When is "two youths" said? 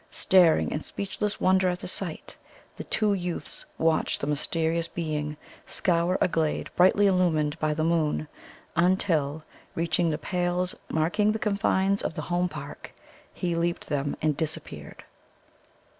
2.83-3.67